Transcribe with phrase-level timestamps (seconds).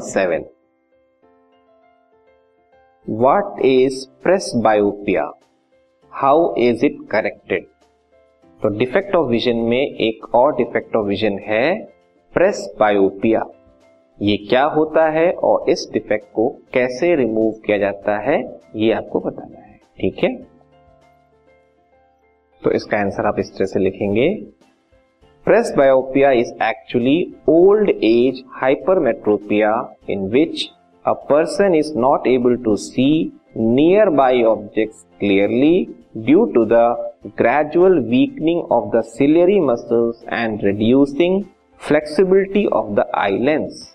[0.00, 0.44] Seven
[3.10, 4.22] what is
[4.56, 5.32] presbyopia
[6.12, 7.66] how is it corrected
[8.62, 11.84] तो defect of vision में एक और डिफेक्ट ऑफ़ विजन है
[12.34, 13.44] प्रेस बायोपिया
[14.22, 19.20] ये क्या होता है और इस डिफेक्ट को कैसे रिमूव किया जाता है, ये आपको
[19.20, 20.34] बताना है। ठीक है?
[22.62, 24.46] तो इसका आंसर आप इस तरह से लिखेंगे।
[25.76, 29.70] Presbyopia is actually old age hypermetropia
[30.10, 30.64] in which
[31.04, 33.06] a person is not able to see
[34.18, 35.86] nearby object clearly
[36.16, 36.82] due to the
[37.38, 41.42] gradual weakening of the ciliary muscle and reducing
[41.80, 43.86] flexibility of the eye lens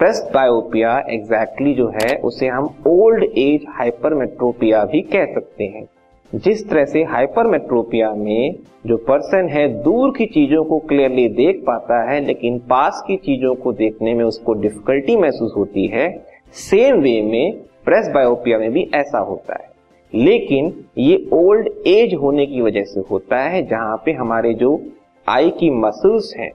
[0.34, 5.84] presbyopia exactly जो है, उसे हम old age hypermetropia भी कह सकते हैं।
[6.32, 8.54] जिस तरह से हाइपरमेट्रोपिया में
[8.86, 13.54] जो पर्सन है, दूर की चीज़ों को क्लियरली देख पाता है, लेकिन पास की चीज़ों
[13.54, 16.08] को देखने में उसको डिफिकल्टी महसूस होती है
[16.52, 17.52] सेम वे में
[17.84, 19.68] प्रेस बायोपिया में भी ऐसा होता है।
[20.14, 24.80] लेकिन ये ओल्ड एज होने की वजह से होता है, जहाँ पे हमारे जो
[25.28, 26.50] आई की मसल्स हैं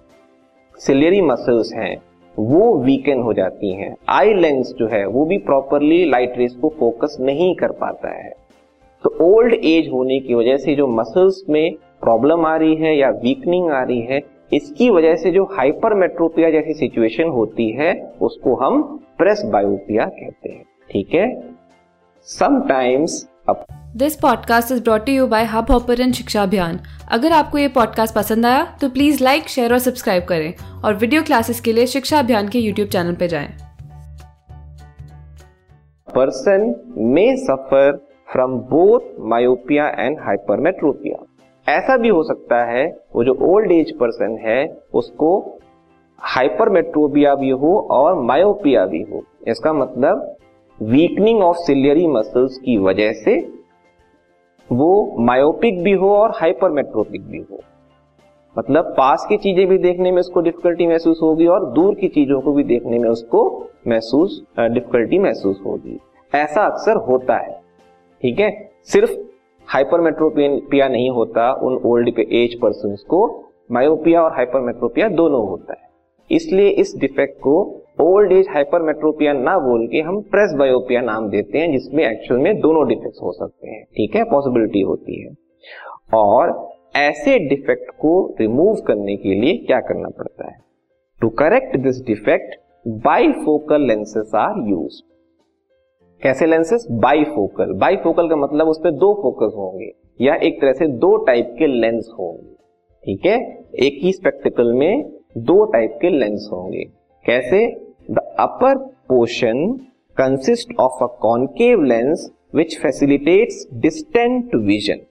[0.80, 1.98] सिलेरी मसल्स हैं,
[2.40, 6.74] वो वीकन हो जाती हैं। आई लेंस जो है, वो भी प्रॉपरली लाइट रेस को
[6.80, 8.32] फोकस नहीं कर पाता है।
[9.04, 13.10] तो ओल्ड एज होने की वजह से जो मसल्स में प्रॉब्लम आ रही है या
[13.10, 14.22] वीकनिंग आ रही है
[14.54, 18.82] इसकी वजह से जो हाइपरमेट्रोपिया जैसी सिचुएशन होती है उसको हम
[19.18, 21.56] प्रेस बायोपिया कहते हैं। ठीक है?
[22.24, 23.30] Sometimes
[23.96, 26.80] this podcast is brought you by Hubhopper Shiksha Abhiyan
[27.12, 30.54] अगर आपको ये पॉडकास्ट पसंद आया तो प्लीज़ लाइक शेयर और सब्सक्राइब करें
[30.86, 33.50] और वीडियो क्लासेस के लिए शिक्षा अभियान के यूट्यूब चैनल पर जाएँ।
[36.16, 41.26] पर्सन में suffer from both myopia and hypermetropia
[41.68, 45.60] ऐसा भी हो सकता है, वो जो ओल्ड एज पर्सन है, उसको
[46.20, 50.36] हाइपरमेट्रोपिया भी हो और मायोपिया भी हो। इसका मतलब
[50.80, 53.38] वीकनिंग ऑफ़ सिलियरी मसल्स की वजह से
[54.70, 57.60] वो मायोपिक भी हो और हाइपरमेट्रोपिक भी हो।
[58.56, 62.42] मतलब पास की चीज़ें भी देखने में उसको डिफिकल्टी महसूस होगी और दूर की चीज़ों
[62.42, 63.48] को भी देखने में उसको
[63.88, 66.00] महसूस डिफिकल्टी महसूस होगी।
[66.34, 67.59] ऐसा अक्सर होता है।
[68.22, 68.72] ठीक है?
[68.84, 69.12] सिर्फ़
[69.68, 75.90] हाइपरमेट्रोपिया नहीं होता, उन ओल्ड एज पर्सन को मायोपिया और हाइपरमेट्रोपिया दोनों होता है।
[76.32, 81.58] इसलिए इस डिफेक्ट को ओल्ड एज हाइपरमेट्रोपिया ना बोल के हम प्रेस बायोपिया नाम देते
[81.58, 84.24] हैं, जिसमें एक्चुअल में दोनों डिफेक्ट हो सकते हैं। ठीक है?
[84.24, 85.36] पॉसिबिलिटी होती है।
[86.14, 90.60] और ऐसे डिफेक्ट को रिमूव करने के लिए क्या करना पड़ता है?
[91.22, 92.56] To correct this defect
[92.88, 95.06] bifocal lenses are used
[96.22, 99.92] कैसे लेंसेस बाईफोकल बाईफोकल का मतलब उस पर दो फोकस होंगे,
[100.22, 102.54] या एक तरह से दो टाइप के लेंस होंगे,
[103.04, 103.38] ठीक है?
[103.78, 106.84] एक ही स्पेक्टिकल में दो टाइप के लेंस होंगे।
[107.26, 107.66] कैसे?
[108.12, 108.78] The upper
[109.10, 109.68] portion
[110.18, 115.06] consist of a concave lens which facilitates distant vision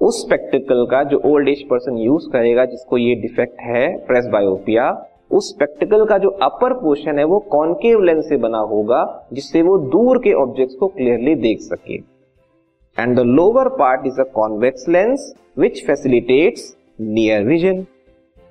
[0.00, 4.90] उस स्पेक्टिकल का जो ओल्ड एज पर्सन यूज़ करेगा, जिसको ये डिफेक्ट है प्रेस बायोपिया
[5.30, 9.76] उस स्पेक्टिकल का जो अपर पोर्शन है, वो कॉन्केव लेंस से बना होगा, जिससे वो
[9.78, 11.94] दूर के ऑब्जेक्ट्स को क्लियरली देख सके।
[12.96, 17.84] And the lower part is a convex lens which facilitates near vision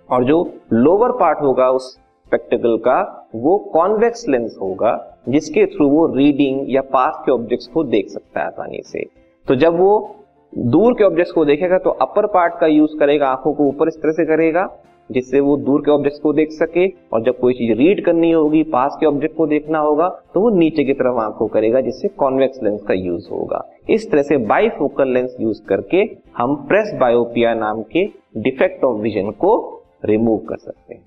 [0.10, 0.44] और जो
[0.74, 1.94] लोअर पार्ट होगा उस
[2.28, 7.84] स्पेक्टिकल का, वो कॉन्वेक्स लेंस होगा, जिसके थ्रू वो रीडिंग या पास के ऑब्जेक्ट्स को
[7.86, 9.06] देख सकता है आसानी से।
[9.48, 10.16] तो जब वो
[10.54, 13.96] दूर के ऑब्जेक्ट्स को देखेगा तो अपर पार्ट का यूज़ करेगा, आँखों को ऊपर इस
[13.96, 14.66] तरह से करेगा
[15.10, 18.64] जिससे वो दूर के ऑब्जेक्ट को देख सके और जब कोई चीज़ रीड करनी होगी
[18.70, 22.08] पास के ऑब्जेक्ट को देखना होगा तो वो नीचे की तरफ़ आँख को करेगा, जिससे
[22.08, 26.04] कॉन्वेक्स लेंस का यूज़ होगा। इस तरह से बाईफोकल लेंस यूज़ करके
[26.38, 28.06] हम प्रेस बायोपिया नाम के
[28.40, 29.58] डिफेक्ट ऑफ़ विजन को
[30.06, 31.04] रिमूव कर सकते हैं।